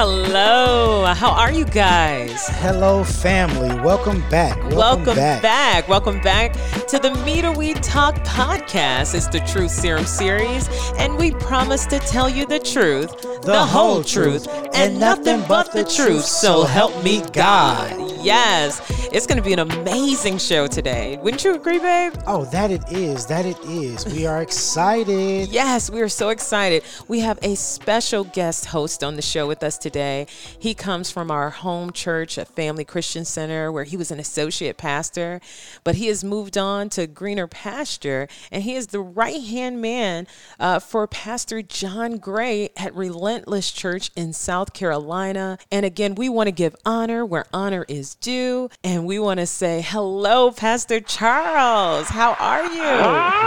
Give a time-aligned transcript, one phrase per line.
[0.00, 1.06] Hello.
[1.06, 2.46] How are you guys?
[2.46, 3.68] Hello, family.
[3.80, 4.56] Welcome back.
[4.70, 5.42] Welcome, Welcome back.
[5.42, 5.88] back.
[5.88, 6.52] Welcome back
[6.86, 9.16] to the Me to We Talk podcast.
[9.16, 10.68] It's the Truth Serum series,
[10.98, 15.42] and we promise to tell you the truth, the, the whole truth, truth, and nothing
[15.48, 16.22] but the truth.
[16.22, 17.90] So help me God.
[18.22, 18.80] Yes,
[19.12, 21.18] it's going to be an amazing show today.
[21.18, 22.14] Wouldn't you agree, babe?
[22.26, 23.26] Oh, that it is.
[23.26, 24.06] That it is.
[24.06, 25.48] We are excited.
[25.52, 26.82] yes, we are so excited.
[27.06, 30.26] We have a special guest host on the show with us today.
[30.58, 34.78] He comes from our home church, a Family Christian Center, where he was an associate
[34.78, 35.40] pastor,
[35.84, 40.26] but he has moved on to greener pasture, and he is the right hand man
[40.58, 45.58] uh, for Pastor John Gray at Relentless Church in South Carolina.
[45.70, 48.70] And again, we want to give honor where honor is is due.
[48.82, 52.08] And we want to say hello, Pastor Charles.
[52.08, 52.82] How are you?
[52.82, 53.38] Hi.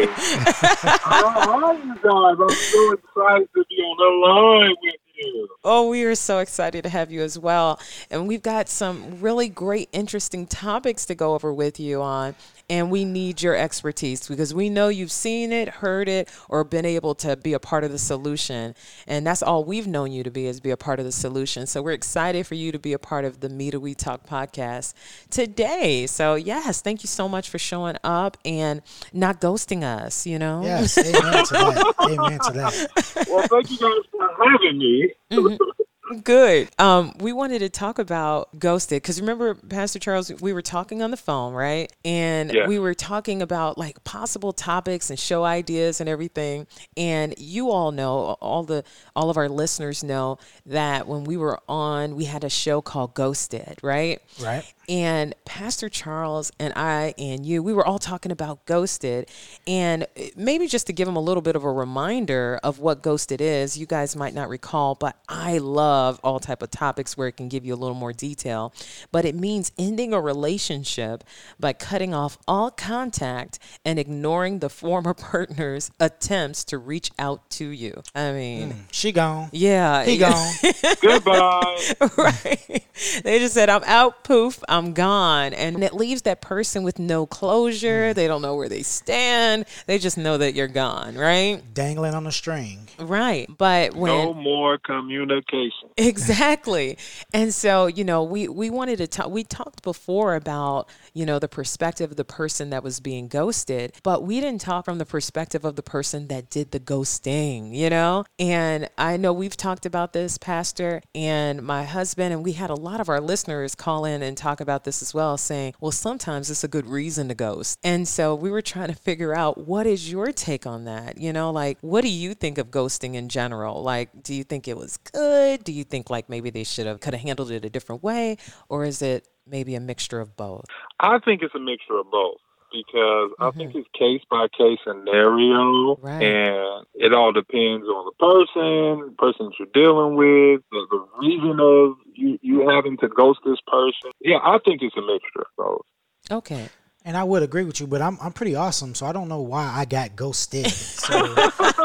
[0.00, 0.98] Yes, yes.
[1.00, 2.36] How are you guys?
[2.40, 5.48] I'm so excited to be on the line with you.
[5.64, 7.78] Oh, we are so excited to have you as well.
[8.10, 12.34] And we've got some really great, interesting topics to go over with you on
[12.70, 16.86] and we need your expertise because we know you've seen it, heard it, or been
[16.86, 18.76] able to be a part of the solution.
[19.08, 21.66] And that's all we've known you to be is be a part of the solution.
[21.66, 24.24] So we're excited for you to be a part of the Me to We Talk
[24.24, 24.94] podcast
[25.30, 26.06] today.
[26.06, 30.62] So yes, thank you so much for showing up and not ghosting us, you know?
[30.62, 31.94] Yes, amen to that.
[32.02, 33.26] amen to that.
[33.28, 35.12] Well, thank you guys for having me.
[35.32, 35.82] Mm-hmm.
[36.22, 36.70] Good.
[36.78, 41.10] Um, we wanted to talk about ghosted because remember, Pastor Charles, we were talking on
[41.12, 41.92] the phone, right?
[42.04, 42.66] And yeah.
[42.66, 46.66] we were talking about like possible topics and show ideas and everything.
[46.96, 48.82] And you all know, all the
[49.14, 53.14] all of our listeners know that when we were on, we had a show called
[53.14, 54.20] Ghosted, right?
[54.40, 54.64] Right.
[54.88, 59.28] And Pastor Charles and I and you, we were all talking about Ghosted.
[59.68, 63.40] And maybe just to give them a little bit of a reminder of what Ghosted
[63.40, 67.36] is, you guys might not recall, but I love all type of topics where it
[67.36, 68.72] can give you a little more detail.
[69.12, 71.22] But it means ending a relationship
[71.58, 77.66] by cutting off all contact and ignoring the former partner's attempts to reach out to
[77.68, 78.02] you.
[78.14, 79.50] I mean, mm, she gone.
[79.52, 80.04] Yeah.
[80.04, 80.52] He gone.
[81.00, 81.76] Goodbye.
[82.16, 82.84] right.
[83.22, 84.62] They just said, I'm out, poof.
[84.68, 85.52] I'm I'm gone.
[85.52, 88.12] And it leaves that person with no closure.
[88.12, 88.14] Mm.
[88.14, 89.66] They don't know where they stand.
[89.84, 91.62] They just know that you're gone, right?
[91.74, 92.88] Dangling on a string.
[92.98, 93.46] Right.
[93.58, 95.89] But when No more communication.
[95.96, 96.96] Exactly.
[97.32, 101.38] and so, you know, we we wanted to talk we talked before about, you know,
[101.38, 105.04] the perspective of the person that was being ghosted, but we didn't talk from the
[105.06, 108.24] perspective of the person that did the ghosting, you know?
[108.38, 112.74] And I know we've talked about this, Pastor, and my husband, and we had a
[112.74, 116.50] lot of our listeners call in and talk about this as well, saying, well, sometimes
[116.50, 117.78] it's a good reason to ghost.
[117.82, 121.18] And so we were trying to figure out what is your take on that?
[121.18, 123.82] You know, like, what do you think of ghosting in general?
[123.82, 125.64] Like, do you think it was good?
[125.64, 128.36] Do you think like maybe they should have could have handled it a different way?
[128.68, 130.64] Or is it maybe a mixture of both?
[130.98, 132.38] I think it's a mixture of both
[132.70, 133.44] because mm-hmm.
[133.44, 136.22] I think it's case by case scenario, right.
[136.22, 141.58] and it all depends on the person, the person you're dealing with, the, the reason
[141.60, 144.12] of you you having to ghost this person.
[144.20, 145.86] Yeah, I think it's a mixture of both.
[146.30, 146.68] Okay.
[147.02, 149.40] And I would agree with you, but I'm I'm pretty awesome, so I don't know
[149.40, 150.66] why I got ghosted.
[150.70, 151.18] So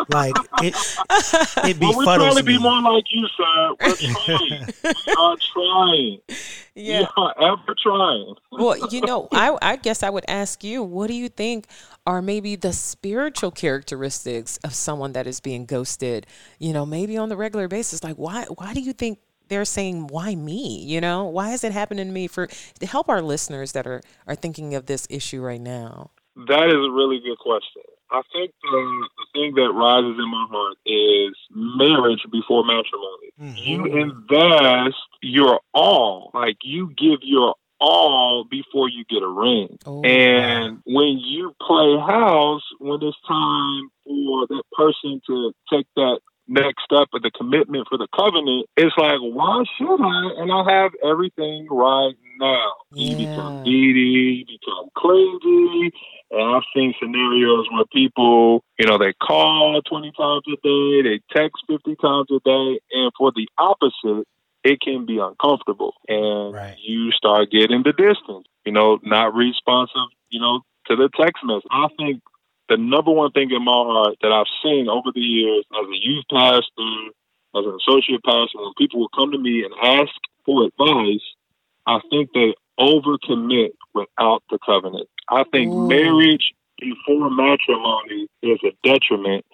[0.09, 3.75] like it it befuddles well, we're trying to be more like you, sir.
[3.79, 3.95] We're
[4.25, 4.73] trying.
[4.83, 6.21] we are trying.
[6.75, 6.99] Yeah.
[6.99, 8.35] We are ever trying.
[8.51, 11.67] well, you know, I I guess I would ask you, what do you think
[12.05, 16.27] are maybe the spiritual characteristics of someone that is being ghosted?
[16.59, 18.03] You know, maybe on the regular basis.
[18.03, 21.71] Like why why do you think they're saying why me you know why is it
[21.71, 22.47] happening to me for
[22.79, 26.11] to help our listeners that are are thinking of this issue right now
[26.47, 30.47] that is a really good question i think the, the thing that rises in my
[30.49, 33.55] heart is marriage before matrimony mm-hmm.
[33.55, 39.77] you invest your all like you give your all before you get a ring.
[39.85, 40.81] Oh, and wow.
[40.85, 47.07] when you play house, when it's time for that person to take that next step
[47.13, 50.41] of the commitment for the covenant, it's like, why should I?
[50.41, 52.73] And I have everything right now.
[52.91, 53.11] Yeah.
[53.11, 55.91] You become needy, you become clingy.
[56.31, 61.21] And I've seen scenarios where people, you know, they call 20 times a day, they
[61.35, 62.79] text 50 times a day.
[62.91, 64.25] And for the opposite,
[64.63, 65.93] it can be uncomfortable.
[66.07, 66.75] And right.
[66.81, 71.63] you start getting the distance, you know, not responsive, you know, to the text message.
[71.71, 72.21] I think
[72.69, 75.97] the number one thing in my heart that I've seen over the years as a
[76.01, 76.91] youth pastor,
[77.55, 80.13] as an associate pastor, when people will come to me and ask
[80.45, 81.23] for advice,
[81.87, 85.07] I think they overcommit without the covenant.
[85.29, 85.87] I think Ooh.
[85.87, 89.45] marriage before matrimony is a detriment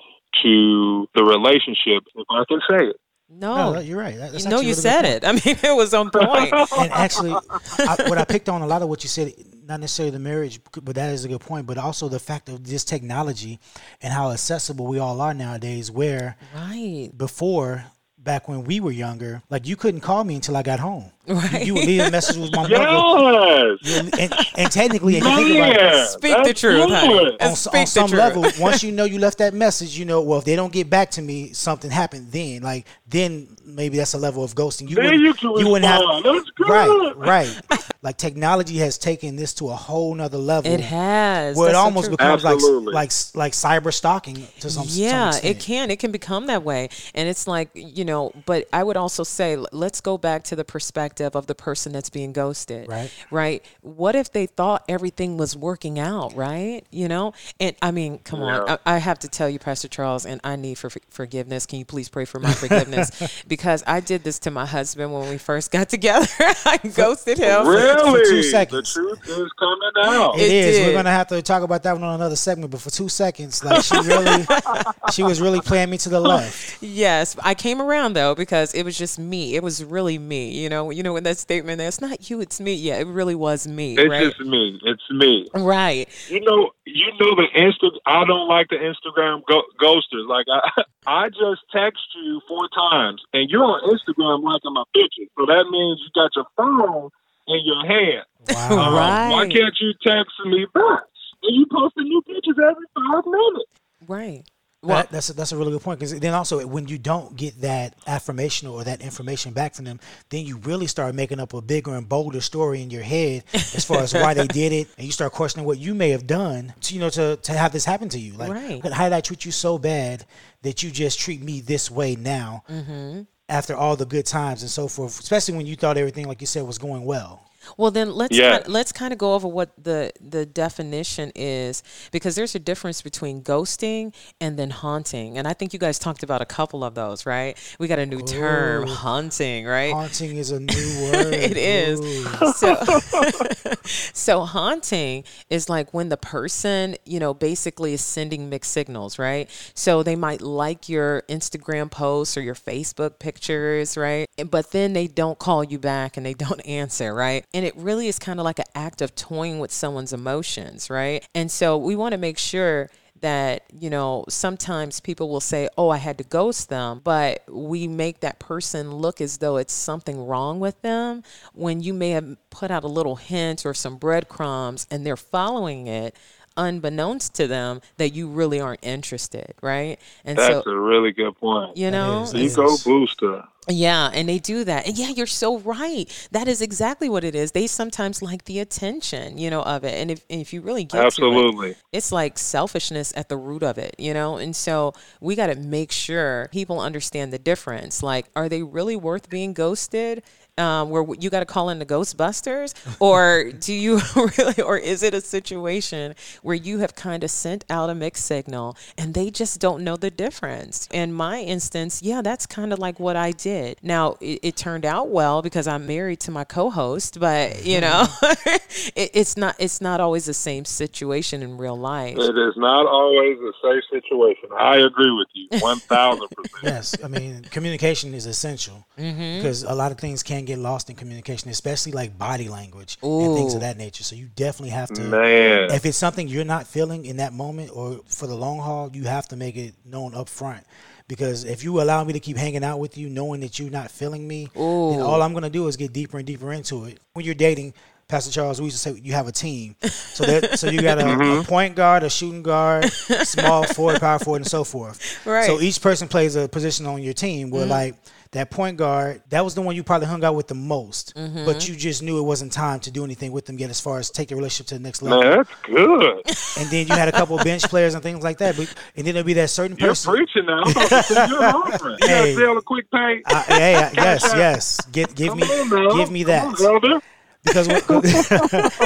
[0.43, 2.95] to the relationship, if I can say it.
[3.29, 4.17] No, No, you're right.
[4.17, 5.25] That- that's you know you a really good said it.
[5.25, 6.53] I mean, it was on point.
[6.53, 9.33] and actually, I, what I picked on a lot of what you said,
[9.71, 11.65] not necessarily the marriage, but that is a good point.
[11.65, 13.59] But also the fact of this technology
[14.01, 15.89] and how accessible we all are nowadays.
[15.89, 17.09] Where right.
[17.17, 17.85] before,
[18.17, 21.11] back when we were younger, like you couldn't call me until I got home.
[21.27, 21.65] Right.
[21.65, 22.73] You, you would leave a message with my mother.
[22.73, 23.79] Yes.
[23.83, 27.37] You And, and technically, if you think about it, Speak the truth, honey.
[27.39, 28.19] And on, speak on the some truth.
[28.19, 30.89] level, once you know you left that message, you know, well, if they don't get
[30.89, 32.31] back to me, something happened.
[32.31, 34.89] Then, like, then maybe that's a level of ghosting.
[34.89, 36.25] You Then wouldn't, you can wouldn't respond.
[36.25, 36.69] That's good.
[36.69, 37.61] right, right.
[38.03, 40.71] Like technology has taken this to a whole nother level.
[40.71, 41.55] It has.
[41.55, 42.17] where it That's so almost true.
[42.17, 42.93] becomes Absolutely.
[42.93, 46.63] like like like cyber stalking to some yeah some it can it can become that
[46.63, 50.55] way and it's like you know but i would also say let's go back to
[50.55, 53.11] the perspective of the person that's being ghosted Right.
[53.31, 58.19] right what if they thought everything was working out right you know and i mean
[58.19, 61.65] come on I, I have to tell you pastor charles and i need for forgiveness
[61.65, 65.29] can you please pray for my forgiveness because i did this to my husband when
[65.29, 68.23] we first got together i ghosted him Really?
[68.29, 68.93] two seconds.
[68.93, 70.35] The truth is coming out.
[70.37, 70.87] It It is.
[70.87, 72.71] We're gonna have to talk about that one on another segment.
[72.71, 74.45] But for two seconds, like she really,
[75.13, 76.81] she was really playing me to the left.
[76.81, 79.55] Yes, I came around though because it was just me.
[79.55, 80.51] It was really me.
[80.51, 82.73] You know, you know when that statement there, it's not you, it's me.
[82.73, 83.97] Yeah, it really was me.
[83.97, 84.23] It's right?
[84.23, 84.79] just me.
[84.83, 85.49] It's me.
[85.53, 86.07] right.
[86.29, 87.89] You know, you know the Insta.
[88.05, 90.27] I don't like the Instagram go- ghosters.
[90.27, 95.29] Like I, I just text you four times, and you're on Instagram liking my picture.
[95.37, 97.09] So that means you got your phone
[97.47, 98.25] in your hand.
[98.49, 98.69] Wow.
[98.87, 99.29] Um, Right.
[99.31, 101.03] Why can't you text me back?
[101.43, 103.71] And you posting new pictures every five minutes.
[104.07, 104.43] Right.
[104.83, 107.61] Well, that's a, that's a really good point because then also when you don't get
[107.61, 109.99] that affirmation or that information back from them,
[110.29, 113.85] then you really start making up a bigger and bolder story in your head as
[113.85, 116.73] far as why they did it, and you start questioning what you may have done
[116.81, 118.33] to you know to to have this happen to you.
[118.33, 118.85] Like, Right.
[118.91, 120.25] how did I treat you so bad
[120.63, 123.21] that you just treat me this way now mm-hmm.
[123.49, 125.19] after all the good times and so forth?
[125.19, 127.50] Especially when you thought everything, like you said, was going well.
[127.77, 128.59] Well, then let's Yeah.
[128.59, 133.01] kind let's kind of go over what the the definition is because there's a difference
[133.01, 136.95] between ghosting and then haunting, and I think you guys talked about a couple of
[136.95, 137.57] those, right?
[137.79, 139.93] We got a new term, haunting, right?
[139.93, 141.33] Haunting is a new word.
[141.33, 141.99] It is.
[142.01, 142.53] Ooh.
[142.53, 142.75] so
[144.13, 149.49] so haunting is like when the person you know basically is sending mixed signals right
[149.73, 155.07] so they might like your instagram posts or your facebook pictures right but then they
[155.07, 158.43] don't call you back and they don't answer right and it really is kind of
[158.43, 161.25] like an act of toying with someone's emotions right?
[161.35, 162.89] And so we want to make sure
[163.21, 167.87] that you know sometimes people will say oh i had to ghost them but we
[167.87, 172.35] make that person look as though it's something wrong with them when you may have
[172.49, 176.15] put out a little hint or some breadcrumbs and they're following it
[176.57, 181.11] unbeknownst to them that you really aren't interested right and so That's so a really
[181.11, 181.77] good point.
[181.77, 183.43] you know Ego booster.
[183.67, 184.87] yeah, and they do that.
[184.87, 186.05] And yeah, you're so right.
[186.31, 187.51] That is exactly what it is.
[187.51, 189.93] They sometimes like the attention, you know, of it.
[190.01, 191.75] And if and if you really get to it, Absolutely.
[191.91, 194.37] it's like selfishness at the root of it, you know?
[194.37, 198.01] And so we got to make sure people understand the difference.
[198.01, 200.23] Like, are they really worth being ghosted?
[200.57, 204.01] Um, where you got to call in the Ghostbusters, or do you
[204.37, 206.13] really, or is it a situation
[206.43, 209.95] where you have kind of sent out a mixed signal and they just don't know
[209.95, 210.89] the difference?
[210.91, 213.77] In my instance, yeah, that's kind of like what I did.
[213.81, 218.05] Now it, it turned out well because I'm married to my co-host, but you know,
[218.21, 222.17] it, it's not it's not always the same situation in real life.
[222.17, 224.49] It is not always a safe situation.
[224.59, 226.63] I agree with you, one thousand percent.
[226.63, 229.37] yes, I mean communication is essential Mm-hmm.
[229.37, 233.35] because a lot of things can get lost in communication, especially like body language and
[233.35, 234.03] things of that nature.
[234.03, 235.01] So you definitely have to.
[235.01, 238.89] Man, If it's something you're not feeling in that moment or for the long haul,
[238.93, 240.65] you have to make it known up front.
[241.07, 243.91] Because if you allow me to keep hanging out with you, knowing that you're not
[243.91, 246.99] feeling me, then all I'm gonna do is get deeper and deeper into it.
[247.13, 247.73] When you're dating,
[248.11, 249.75] Pastor Charles, we used to say you have a team.
[249.81, 251.43] So that so you got a, a mm-hmm.
[251.43, 255.19] point guard, a shooting guard, small forward, power forward, and so forth.
[255.25, 255.45] Right.
[255.45, 257.51] So each person plays a position on your team.
[257.51, 257.71] Where mm-hmm.
[257.71, 257.95] like
[258.31, 261.67] that point guard, that was the one you probably hung out with the most, but
[261.67, 264.09] you just knew it wasn't time to do anything with them yet, as far as
[264.09, 265.21] take the relationship to the next level.
[265.21, 266.21] man, that's good.
[266.61, 268.55] And then you had a couple bench players and things like that.
[268.57, 270.13] But and then there'll be that certain You're person.
[270.13, 270.61] preaching now.
[270.65, 271.97] I'm about to send you an offering.
[272.01, 272.35] You Hey.
[272.35, 273.21] gotta sell a quick pay.
[273.25, 274.85] Uh, yeah, yeah, yes, yes.
[274.91, 276.45] Get, give Come me, on give me Come that.
[276.45, 277.01] on, brother.
[277.43, 277.83] Because what,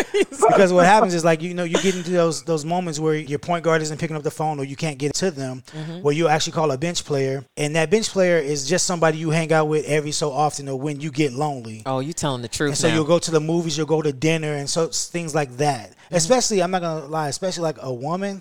[0.47, 3.39] because what happens is like you know you get into those those moments where your
[3.39, 6.01] point guard isn't picking up the phone or you can't get to them Mm-hmm.
[6.01, 9.29] where you actually call a bench player and that bench player is just somebody you
[9.29, 12.47] hang out with every so often or when you get lonely Oh, you telling the
[12.47, 12.95] truth and so now.
[12.95, 16.15] you'll go to the movies you'll go to dinner and so things like that Mm-hmm.
[16.17, 18.39] especially i'm not gonna lie especially like a woman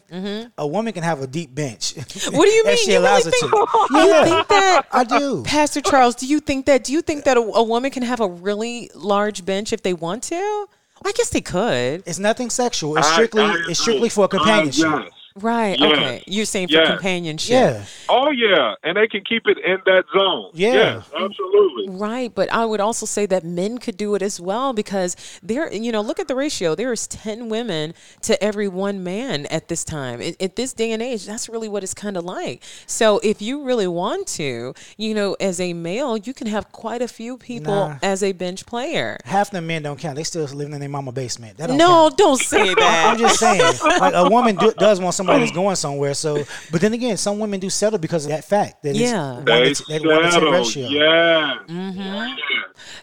[0.59, 1.95] a woman can have a deep bench
[2.31, 2.77] What do you mean?
[2.77, 6.15] she You allows really it think- to you yeah think that i do Pastor Charles,
[6.15, 6.85] do you think that?
[6.85, 9.93] Do you think that a, a woman can have a really large bench if they
[10.07, 10.45] want to?
[11.09, 11.97] I guess they could.
[12.11, 14.17] it's nothing sexual it's I- strictly I it's strictly agree.
[14.19, 15.11] for Uh, companionship yes.
[15.41, 15.77] Right.
[15.81, 15.93] Yes.
[15.93, 16.23] Okay.
[16.29, 16.89] You're saying for Yes.
[16.91, 17.51] companionship.
[17.51, 20.51] yeah Oh yeah, and they can keep it in that zone.
[20.55, 20.73] Yeah.
[20.75, 21.89] Yes, absolutely.
[21.89, 25.73] Right, but I would also say that men could do it as well because there,
[25.73, 26.77] you know, look at the ratio.
[26.77, 30.21] There is ten women to every one man at this time.
[30.23, 32.63] At, at this day and age, that's really what it's kind of like.
[32.87, 37.03] So if you really want to, you know, as a male, you can have quite
[37.03, 37.97] a few people Nah.
[38.05, 39.19] as a bench player.
[39.25, 42.05] half the men don't count they still living in their mama basement that don't No,
[42.09, 42.19] count.
[42.19, 43.07] don't say that.
[43.11, 43.61] I'm just saying,
[43.99, 46.15] like a woman do, does want somebody that's going somewhere.
[46.15, 48.83] So, but then again, some women do settle because of that fact.
[48.83, 49.35] That Yeah.
[49.35, 50.93] one They to, that one to ten settle.
[50.93, 51.59] Yeah.
[51.69, 51.99] Mm-hmm.
[52.01, 52.35] yeah.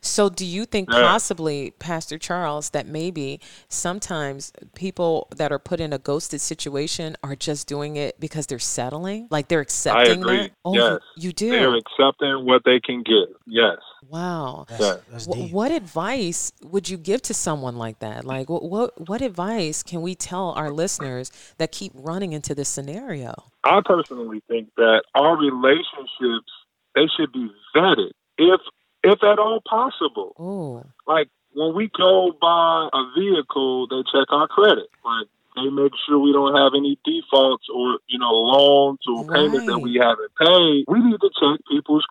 [0.02, 1.02] So, do you think Yeah.
[1.02, 7.36] possibly, Pastor Charles, that maybe sometimes people that are put in a ghosted situation are
[7.36, 10.38] just doing it because they're settling, like they're accepting agree.
[10.38, 10.52] that?
[10.66, 11.00] Oh, Yes.
[11.16, 11.50] you, you do.
[11.52, 13.30] They're accepting what they can get.
[13.48, 13.78] Yes.
[14.10, 14.66] Wow.
[14.70, 14.96] That's, Yeah.
[15.12, 15.52] that's Wh- deep.
[15.52, 18.26] what advice would you give to someone like that?
[18.26, 22.70] Like, what, what what advice can we tell our listeners that keep running into this
[22.70, 23.34] scenario?
[23.64, 26.52] I personally think that our relationships
[26.96, 28.62] they should be vetted, if
[29.04, 30.36] if at all possible.
[30.38, 34.88] Oh, Like when we go buy a vehicle, they check our credit.
[35.04, 39.66] Like they make sure we don't have any defaults or you know loans or payments
[39.68, 40.86] that we haven't paid.
[40.88, 42.06] We need to check people's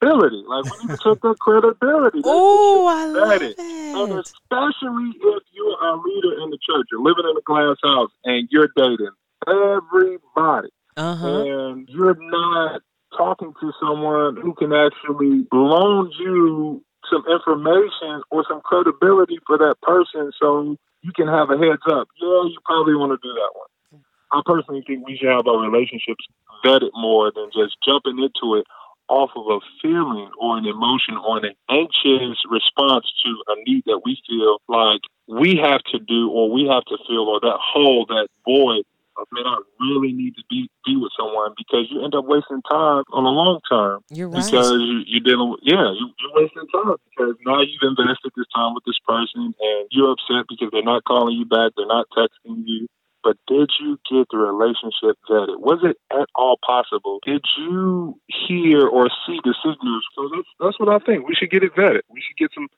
[0.00, 0.44] credibility.
[0.46, 2.20] Like we need to check credibility.
[2.24, 3.56] Oh, I love it.
[3.58, 8.10] And especially if you're a leader in the church, you're living in a glass house,
[8.24, 9.10] and you're dating
[9.46, 11.28] everybody, Uh huh.
[11.28, 12.82] and you're not
[13.16, 19.76] talking to someone who can actually loan you some information or some credibility for that
[19.80, 22.08] person so you can have a heads up.
[22.20, 24.02] Yeah, you probably want to do that one.
[24.30, 26.26] I personally think we should have our relationships
[26.62, 28.66] vetted more than just jumping into it
[29.08, 34.02] off of a feeling or an emotion or an anxious response to a need that
[34.04, 38.06] we feel like we have to do or we have to fill or that hole,
[38.08, 38.84] that void
[39.18, 42.62] of man, I really need to be be with someone because you end up wasting
[42.62, 44.44] time on the long term You're right.
[44.44, 48.46] because you, you're dealing with yeah you, you're wasting time because now you've invested this
[48.54, 52.06] time with this person and you're upset because they're not calling you back they're not
[52.16, 52.86] texting you
[53.22, 57.18] but did you get the relationship vetted was it at all possible?
[57.24, 60.04] Did you hear or see the signals?
[60.14, 61.26] So that's that's what i think.
[61.26, 62.02] We should get it vetted.
[62.10, 62.68] We should get some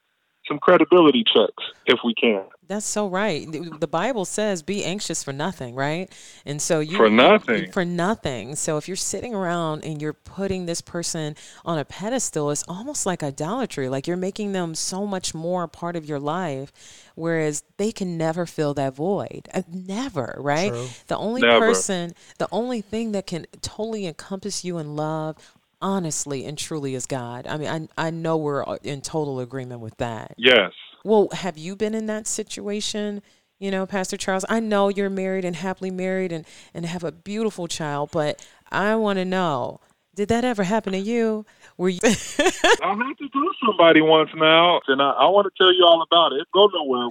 [0.50, 3.50] some credibility checks if we can That's so right.
[3.50, 6.06] The the Bible says, "Be anxious for nothing," right?
[6.46, 7.72] And so you For nothing.
[7.72, 8.54] for nothing.
[8.54, 13.06] So if you're sitting around and you're putting this person on a pedestal, it's almost
[13.06, 13.88] like idolatry.
[13.88, 16.72] Like you're making them so much more a part of your life,
[17.16, 19.48] whereas they can never fill that void.
[19.52, 20.70] Uh, Never, right?
[20.72, 20.88] True.
[21.08, 21.58] The only Never.
[21.66, 25.36] person, the only thing that can totally encompass you in love.
[25.82, 27.46] Honestly and truly is God.
[27.46, 30.34] I mean, I I know we're uh, in total agreement with that.
[30.36, 30.72] yes
[31.04, 33.22] Well, have you been in that situation?
[33.58, 37.12] You know, Pastor Charles, I know you're married and happily married and, and have a
[37.12, 39.80] beautiful child, but I want to know,
[40.14, 41.44] did that ever happen to you?
[41.76, 45.72] Were you I had to do somebody once now, and I, I want to tell
[45.72, 46.46] you all about it.
[46.52, 47.08] Go nowhere.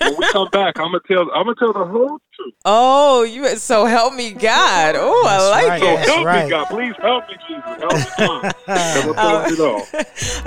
[0.00, 1.30] when we come back, I'm gonna tell.
[1.32, 2.54] I'm gonna tell the whole truth.
[2.64, 4.94] Oh, you so help me God.
[4.96, 5.80] Oh, I That's like right.
[5.80, 5.96] So it.
[5.96, 6.44] That's help right.
[6.44, 6.66] me, God.
[6.68, 7.64] Please help me, Jesus.
[7.80, 8.54] Help me, God.
[8.66, 9.86] 'Cause I'm telling it all.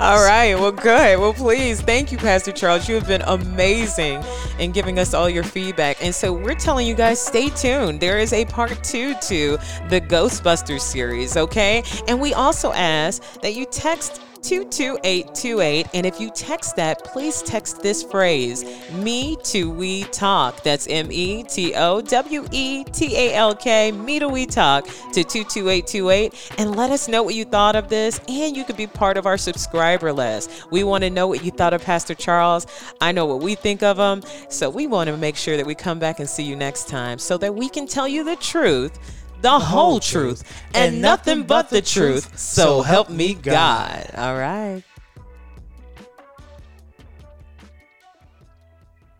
[0.00, 0.54] All right.
[0.54, 1.18] Well, good.
[1.18, 1.80] Well, please.
[1.80, 2.88] Thank you, Pastor Charles.
[2.88, 4.22] You have been amazing
[4.58, 6.02] in giving us all your feedback.
[6.02, 8.00] And so we're telling you guys, stay tuned.
[8.00, 9.58] There is a part two to
[9.88, 11.82] the Ghostbusters series, okay?
[12.08, 15.86] And we also ask that you text 22828.
[15.94, 20.62] And if you text that, please text this phrase, me to we talk.
[20.62, 24.84] That's M E T O W E T A L K, me to we talk
[24.84, 26.52] to 22828.
[26.58, 28.20] And let us know what you thought of this.
[28.28, 30.70] And you could be part of our subscriber list.
[30.70, 32.66] We want to know what you thought of Pastor Charles.
[33.00, 34.28] I know what we think of him.
[34.50, 37.18] So we want to make sure that we come back and see you next time
[37.18, 38.98] so that we can tell you the truth.
[39.44, 42.38] The, whole truth, and nothing but the truth.
[42.38, 44.10] So help me God.
[44.16, 44.82] All right.